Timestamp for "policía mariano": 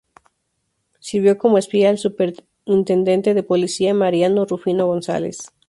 3.43-4.45